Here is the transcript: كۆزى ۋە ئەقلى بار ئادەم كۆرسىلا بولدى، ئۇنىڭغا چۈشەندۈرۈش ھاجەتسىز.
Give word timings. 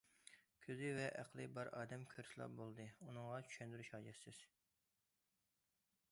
كۆزى 0.67 0.87
ۋە 0.99 1.03
ئەقلى 1.17 1.43
بار 1.57 1.67
ئادەم 1.81 2.05
كۆرسىلا 2.13 2.47
بولدى، 2.61 2.87
ئۇنىڭغا 3.07 3.37
چۈشەندۈرۈش 3.49 3.91
ھاجەتسىز. 3.97 4.41